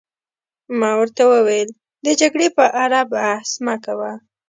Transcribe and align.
ما 0.79 0.91
ورته 0.99 1.23
وویل: 1.33 1.69
د 2.05 2.07
جګړې 2.21 2.47
په 2.57 2.65
اړه 2.83 2.99
بحث 3.11 3.49
مه 3.65 3.75
کوه. 3.85 4.13